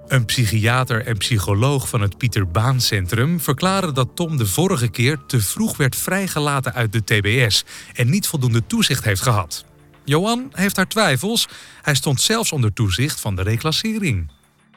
Een 0.08 0.26
psychiater 0.26 1.06
en 1.06 1.18
psycholoog 1.18 1.90
van 1.90 2.02
het 2.02 2.18
Pieter 2.18 2.48
Baan 2.48 2.82
Centrum 2.82 3.40
verklaren 3.40 3.94
dat 3.94 4.16
Tom 4.16 4.38
de 4.38 4.46
vorige 4.46 4.88
keer 4.88 5.20
te 5.28 5.40
vroeg 5.40 5.78
werd 5.78 5.96
vrijgelaten 5.96 6.74
uit 6.74 6.92
de 6.92 7.04
TBS 7.04 7.66
en 7.94 8.10
niet 8.10 8.28
voldoende 8.28 8.66
toezicht 8.68 9.04
heeft 9.04 9.22
gehad. 9.22 9.66
Johan 10.04 10.52
heeft 10.52 10.76
haar 10.76 10.88
twijfels. 10.88 11.48
Hij 11.82 11.96
stond 11.96 12.22
zelfs 12.22 12.52
onder 12.52 12.74
toezicht 12.74 13.20
van 13.20 13.36
de 13.36 13.42
reclassering. 13.42 14.32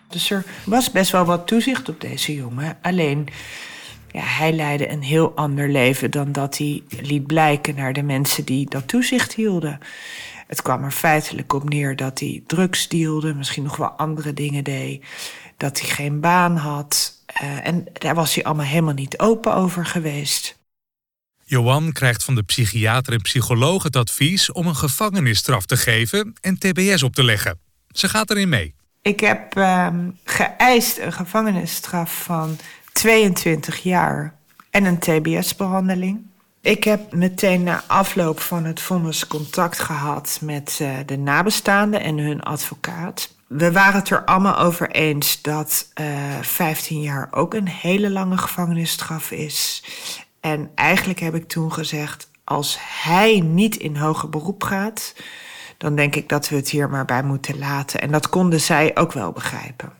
Dus 0.08 0.30
er 0.30 0.44
was 0.64 0.90
best 0.90 1.10
wel 1.10 1.24
wat 1.24 1.46
toezicht 1.46 1.88
op 1.88 2.00
deze 2.00 2.34
jongen. 2.34 2.78
Alleen 2.82 3.28
ja, 4.12 4.20
hij 4.22 4.52
leidde 4.52 4.90
een 4.90 5.02
heel 5.02 5.32
ander 5.34 5.68
leven 5.68 6.10
dan 6.10 6.32
dat 6.32 6.58
hij 6.58 6.82
liet 7.00 7.26
blijken 7.26 7.74
naar 7.74 7.92
de 7.92 8.02
mensen 8.02 8.44
die 8.44 8.68
dat 8.68 8.88
toezicht 8.88 9.34
hielden. 9.34 9.78
Het 10.46 10.62
kwam 10.62 10.84
er 10.84 10.90
feitelijk 10.90 11.52
op 11.52 11.68
neer 11.68 11.96
dat 11.96 12.18
hij 12.18 12.42
drugs 12.46 12.88
dealde, 12.88 13.34
misschien 13.34 13.62
nog 13.62 13.76
wel 13.76 13.88
andere 13.90 14.34
dingen 14.34 14.64
deed, 14.64 15.04
dat 15.56 15.80
hij 15.80 15.88
geen 15.88 16.20
baan 16.20 16.56
had. 16.56 17.22
Uh, 17.42 17.66
en 17.66 17.86
daar 17.92 18.14
was 18.14 18.34
hij 18.34 18.44
allemaal 18.44 18.66
helemaal 18.66 18.94
niet 18.94 19.18
open 19.18 19.54
over 19.54 19.86
geweest. 19.86 20.58
Johan 21.44 21.92
krijgt 21.92 22.24
van 22.24 22.34
de 22.34 22.42
psychiater 22.42 23.12
en 23.12 23.22
psycholoog 23.22 23.82
het 23.82 23.96
advies 23.96 24.52
om 24.52 24.66
een 24.66 24.76
gevangenisstraf 24.76 25.66
te 25.66 25.76
geven 25.76 26.34
en 26.40 26.58
TBS 26.58 27.02
op 27.02 27.14
te 27.14 27.24
leggen. 27.24 27.58
Ze 27.90 28.08
gaat 28.08 28.30
erin 28.30 28.48
mee. 28.48 28.74
Ik 29.02 29.20
heb 29.20 29.56
uh, 29.56 29.86
geëist 30.24 30.98
een 30.98 31.12
gevangenisstraf 31.12 32.22
van 32.22 32.58
22 32.98 33.82
jaar 33.82 34.34
en 34.70 34.84
een 34.84 34.98
TBS-behandeling. 34.98 36.26
Ik 36.60 36.84
heb 36.84 37.12
meteen 37.12 37.62
na 37.62 37.82
afloop 37.86 38.40
van 38.40 38.64
het 38.64 38.80
vonnis 38.80 39.26
contact 39.26 39.78
gehad 39.78 40.38
met 40.42 40.78
uh, 40.82 40.90
de 41.06 41.18
nabestaanden 41.18 42.00
en 42.00 42.18
hun 42.18 42.42
advocaat. 42.42 43.34
We 43.46 43.72
waren 43.72 44.00
het 44.00 44.10
er 44.10 44.24
allemaal 44.24 44.58
over 44.58 44.90
eens 44.90 45.42
dat 45.42 45.92
uh, 46.00 46.38
eh, 46.38 46.42
15 46.42 47.00
jaar 47.00 47.28
ook 47.30 47.54
een 47.54 47.68
hele 47.68 48.10
lange 48.10 48.38
gevangenisstraf 48.38 49.30
is. 49.30 49.84
En 50.40 50.70
eigenlijk 50.74 51.18
heb 51.18 51.34
ik 51.34 51.48
toen 51.48 51.72
gezegd: 51.72 52.30
als 52.44 52.78
hij 52.80 53.40
niet 53.40 53.76
in 53.76 53.96
hoger 53.96 54.28
beroep 54.28 54.62
gaat, 54.62 55.14
dan 55.76 55.94
denk 55.94 56.16
ik 56.16 56.28
dat 56.28 56.48
we 56.48 56.56
het 56.56 56.70
hier 56.70 56.90
maar 56.90 57.04
bij 57.04 57.22
moeten 57.22 57.58
laten. 57.58 58.00
En 58.00 58.10
dat 58.10 58.28
konden 58.28 58.60
zij 58.60 58.96
ook 58.96 59.12
wel 59.12 59.32
begrijpen. 59.32 59.97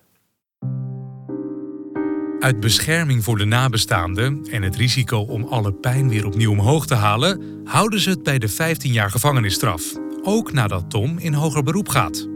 Uit 2.41 2.61
bescherming 2.61 3.25
voor 3.25 3.39
de 3.39 3.45
nabestaanden 3.45 4.47
en 4.51 4.63
het 4.63 4.77
risico 4.77 5.19
om 5.19 5.45
alle 5.45 5.73
pijn 5.73 6.09
weer 6.09 6.27
opnieuw 6.27 6.51
omhoog 6.51 6.87
te 6.87 6.95
halen, 6.95 7.63
houden 7.65 8.01
ze 8.01 8.11
het 8.11 8.23
bij 8.23 8.39
de 8.39 8.49
15 8.49 8.93
jaar 8.93 9.11
gevangenisstraf. 9.11 9.93
Ook 10.23 10.53
nadat 10.53 10.91
Tom 10.91 11.19
in 11.19 11.33
hoger 11.33 11.63
beroep 11.63 11.89
gaat. 11.89 12.29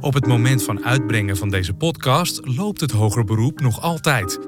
Op 0.00 0.14
het 0.14 0.26
moment 0.26 0.62
van 0.62 0.84
uitbrengen 0.84 1.36
van 1.36 1.50
deze 1.50 1.74
podcast 1.74 2.46
loopt 2.46 2.80
het 2.80 2.90
hoger 2.90 3.24
beroep 3.24 3.60
nog 3.60 3.80
altijd. 3.80 4.38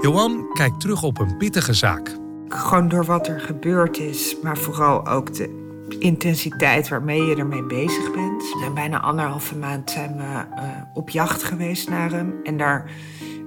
Johan 0.00 0.50
kijkt 0.52 0.80
terug 0.80 1.02
op 1.02 1.18
een 1.18 1.36
pittige 1.36 1.74
zaak. 1.74 2.16
Gewoon 2.48 2.88
door 2.88 3.04
wat 3.04 3.28
er 3.28 3.40
gebeurd 3.40 3.98
is, 3.98 4.36
maar 4.42 4.58
vooral 4.58 5.06
ook 5.06 5.34
de 5.34 5.68
intensiteit 5.98 6.88
waarmee 6.88 7.22
je 7.22 7.36
ermee 7.36 7.64
bezig 7.64 8.12
bent. 8.12 8.56
Na 8.60 8.72
bijna 8.72 9.00
anderhalve 9.00 9.56
maand 9.56 9.90
zijn 9.90 10.16
we 10.16 10.22
uh, 10.22 10.46
op 10.94 11.10
jacht 11.10 11.42
geweest 11.42 11.88
naar 11.88 12.10
hem. 12.10 12.34
En 12.42 12.56
daar 12.56 12.90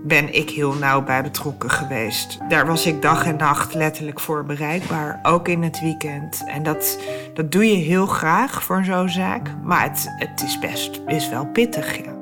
ben 0.03 0.35
ik 0.35 0.49
heel 0.49 0.73
nauw 0.73 1.03
bij 1.03 1.23
betrokken 1.23 1.69
geweest. 1.69 2.37
Daar 2.49 2.67
was 2.67 2.85
ik 2.85 3.01
dag 3.01 3.25
en 3.25 3.37
nacht 3.37 3.73
letterlijk 3.73 4.19
voor 4.19 4.45
bereikbaar, 4.45 5.19
ook 5.23 5.47
in 5.47 5.63
het 5.63 5.81
weekend. 5.81 6.43
En 6.47 6.63
dat, 6.63 6.99
dat 7.33 7.51
doe 7.51 7.65
je 7.65 7.75
heel 7.75 8.05
graag 8.05 8.63
voor 8.63 8.83
zo'n 8.83 9.09
zaak, 9.09 9.55
maar 9.63 9.83
het, 9.83 10.05
het 10.17 10.43
is 10.43 10.59
best 10.59 11.01
is 11.07 11.29
wel 11.29 11.45
pittig. 11.45 12.05
Ja. 12.05 12.15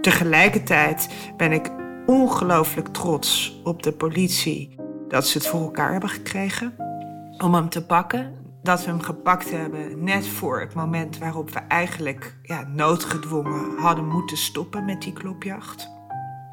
Tegelijkertijd 0.00 1.08
ben 1.36 1.52
ik 1.52 1.70
ongelooflijk 2.06 2.88
trots 2.88 3.60
op 3.64 3.82
de 3.82 3.92
politie 3.92 4.76
dat 5.08 5.26
ze 5.26 5.38
het 5.38 5.46
voor 5.46 5.60
elkaar 5.60 5.92
hebben 5.92 6.10
gekregen 6.10 6.74
om 7.38 7.54
hem 7.54 7.68
te 7.68 7.86
pakken. 7.86 8.36
Dat 8.62 8.84
we 8.84 8.90
hem 8.90 9.00
gepakt 9.00 9.50
hebben 9.50 10.04
net 10.04 10.26
voor 10.26 10.60
het 10.60 10.74
moment 10.74 11.18
waarop 11.18 11.50
we 11.50 11.58
eigenlijk 11.58 12.36
ja, 12.42 12.68
noodgedwongen 12.74 13.78
hadden 13.78 14.08
moeten 14.08 14.36
stoppen 14.36 14.84
met 14.84 15.02
die 15.02 15.12
klopjacht. 15.12 15.97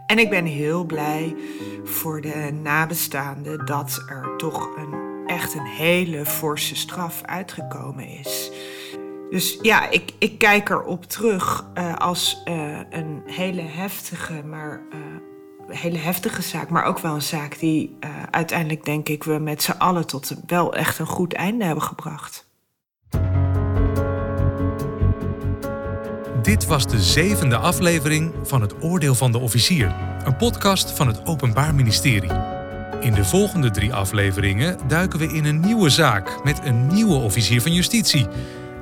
En 0.06 0.20
ik 0.20 0.30
ben 0.30 0.46
heel 0.46 0.84
blij 0.84 1.36
voor 1.84 2.22
de 2.22 2.60
nabestaanden 2.62 3.66
dat 3.66 4.04
er 4.08 4.34
toch 4.38 4.76
een, 4.76 5.24
echt 5.28 5.54
een 5.54 5.66
hele 5.66 6.26
forse 6.26 6.76
straf 6.76 7.22
uitgekomen 7.22 8.08
is. 8.08 8.52
Dus 9.30 9.58
ja, 9.62 9.90
ik, 9.90 10.14
ik 10.18 10.38
kijk 10.38 10.70
erop 10.70 11.04
terug 11.04 11.66
uh, 11.78 11.96
als 11.96 12.42
uh, 12.46 12.80
een 12.90 13.22
hele 13.26 13.62
heftige, 13.62 14.44
maar 14.44 14.82
uh, 14.94 15.78
hele 15.78 15.98
heftige 15.98 16.42
zaak, 16.42 16.70
maar 16.70 16.86
ook 16.86 17.00
wel 17.00 17.14
een 17.14 17.22
zaak 17.22 17.60
die 17.60 17.98
uiteindelijk 18.32 18.86
denk 18.86 19.10
ik 19.10 19.24
we 19.24 19.40
met 19.40 19.64
z'n 19.64 19.72
allen 19.72 20.08
tot 20.08 20.36
wel 20.46 20.76
echt 20.76 21.00
een 21.00 21.06
goed 21.06 21.34
einde 21.34 21.66
hebben 21.66 21.84
gebracht. 21.84 22.48
Dit 26.46 26.66
was 26.66 26.88
de 26.88 27.02
zevende 27.02 27.58
aflevering 27.58 28.34
van 28.44 28.62
Het 28.62 28.84
Oordeel 28.84 29.16
van 29.16 29.32
de 29.32 29.38
Officier, 29.38 29.96
een 30.24 30.36
podcast 30.36 30.92
van 30.92 31.08
het 31.08 31.26
Openbaar 31.26 31.76
Ministerie. 31.76 32.32
In 33.00 33.14
de 33.14 33.26
volgende 33.26 33.72
drie 33.72 33.94
afleveringen 33.94 34.78
duiken 34.88 35.20
we 35.20 35.34
in 35.34 35.46
een 35.46 35.60
nieuwe 35.60 35.90
zaak 35.90 36.44
met 36.44 36.60
een 36.64 36.88
nieuwe 36.88 37.16
officier 37.16 37.62
van 37.62 37.74
justitie. 37.74 38.28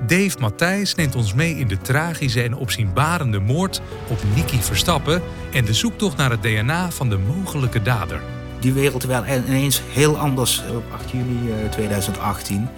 Dave 0.08 0.40
Matthijs 0.40 0.96
neemt 0.96 1.16
ons 1.16 1.34
mee 1.34 1.56
in 1.56 1.68
de 1.68 1.78
tragische 1.78 2.42
en 2.42 2.56
opzienbarende 2.56 3.40
moord 3.40 3.82
op 4.10 4.20
Nicky 4.36 4.58
Verstappen 4.58 5.22
en 5.54 5.66
de 5.66 5.74
zoektocht 5.74 6.18
naar 6.18 6.32
het 6.32 6.42
DNA 6.42 6.92
van 6.92 7.10
de 7.10 7.18
mogelijke 7.18 7.82
dader. 7.82 8.22
Die 8.60 8.74
wereld 8.74 9.04
werd 9.04 9.48
ineens 9.48 9.82
heel 9.90 10.18
anders 10.18 10.64
op 10.76 10.84
8 10.94 11.12
juli 11.12 11.70
2018. 11.70 12.70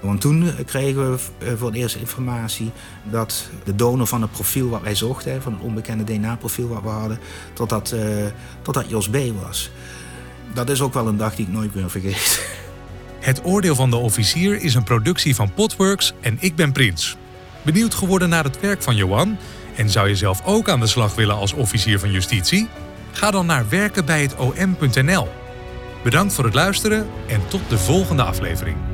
Want 0.00 0.20
toen 0.20 0.50
kregen 0.66 1.12
we 1.12 1.18
eh, 1.38 1.52
voor 1.56 1.68
het 1.68 1.76
eerst 1.76 1.96
informatie 1.96 2.70
dat 3.10 3.48
de 3.64 3.74
donor 3.74 4.06
van 4.06 4.22
het 4.22 4.30
profiel 4.30 4.68
wat 4.68 4.82
wij 4.82 4.94
zochten, 4.94 5.42
van 5.42 5.52
het 5.52 5.62
onbekende 5.62 6.04
DNA-profiel 6.04 6.68
wat 6.68 6.82
we 6.82 6.88
hadden, 6.88 7.18
tot 7.52 7.68
dat, 7.68 7.92
uh, 7.94 8.26
dat 8.62 8.84
Jos 8.88 9.08
B. 9.08 9.16
was. 9.42 9.70
Dat 10.54 10.70
is 10.70 10.80
ook 10.80 10.94
wel 10.94 11.06
een 11.06 11.16
dag 11.16 11.34
die 11.34 11.46
ik 11.46 11.52
nooit 11.52 11.74
meer 11.74 11.90
vergeet. 11.90 12.40
Het 13.20 13.40
oordeel 13.44 13.74
van 13.74 13.90
de 13.90 13.96
officier 13.96 14.62
is 14.62 14.74
een 14.74 14.84
productie 14.84 15.34
van 15.34 15.54
Potworks 15.54 16.12
en 16.20 16.36
ik 16.40 16.54
ben 16.54 16.72
Prins. 16.72 17.16
Benieuwd 17.62 17.94
geworden 17.94 18.28
naar 18.28 18.44
het 18.44 18.60
werk 18.60 18.82
van 18.82 18.96
Johan? 18.96 19.36
En 19.76 19.90
zou 19.90 20.08
je 20.08 20.16
zelf 20.16 20.42
ook 20.44 20.68
aan 20.68 20.80
de 20.80 20.86
slag 20.86 21.14
willen 21.14 21.36
als 21.36 21.52
officier 21.52 21.98
van 21.98 22.10
justitie? 22.10 22.68
Ga 23.12 23.30
dan 23.30 23.46
naar 23.46 23.68
werkenbijhetom.nl. 23.68 25.28
Bedankt 26.04 26.34
voor 26.34 26.44
het 26.44 26.54
luisteren 26.54 27.06
en 27.26 27.40
tot 27.48 27.60
de 27.68 27.78
volgende 27.78 28.22
aflevering. 28.22 28.89